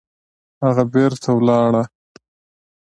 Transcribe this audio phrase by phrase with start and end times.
[0.63, 1.83] هغه بېرته ولاړه